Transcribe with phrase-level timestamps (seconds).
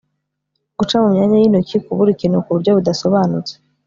[0.77, 3.53] guca mu myanya y'intoki kubura ikintu ku buryo budasobanutse